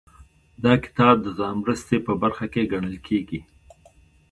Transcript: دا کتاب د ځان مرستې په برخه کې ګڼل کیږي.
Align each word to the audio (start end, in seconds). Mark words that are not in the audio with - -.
دا 0.63 0.73
کتاب 0.83 1.15
د 1.21 1.27
ځان 1.37 1.53
مرستې 1.63 1.97
په 2.07 2.13
برخه 2.21 2.45
کې 2.53 2.69
ګڼل 2.71 2.95
کیږي. 3.07 3.39